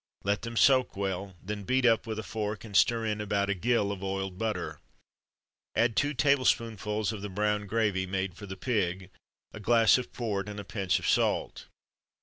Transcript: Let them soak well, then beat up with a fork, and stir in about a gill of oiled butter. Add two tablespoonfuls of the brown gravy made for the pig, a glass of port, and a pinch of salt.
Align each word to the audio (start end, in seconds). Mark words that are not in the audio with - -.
Let 0.23 0.41
them 0.41 0.57
soak 0.57 0.97
well, 0.97 1.35
then 1.43 1.61
beat 1.63 1.85
up 1.85 2.07
with 2.07 2.17
a 2.17 2.23
fork, 2.23 2.63
and 2.63 2.75
stir 2.75 3.05
in 3.05 3.21
about 3.21 3.51
a 3.51 3.53
gill 3.53 3.91
of 3.91 4.03
oiled 4.03 4.39
butter. 4.39 4.79
Add 5.75 5.95
two 5.95 6.15
tablespoonfuls 6.15 7.11
of 7.13 7.21
the 7.21 7.29
brown 7.29 7.67
gravy 7.67 8.07
made 8.07 8.33
for 8.35 8.47
the 8.47 8.57
pig, 8.57 9.11
a 9.53 9.59
glass 9.59 9.99
of 9.99 10.11
port, 10.11 10.49
and 10.49 10.59
a 10.59 10.63
pinch 10.63 10.97
of 10.97 11.07
salt. 11.07 11.67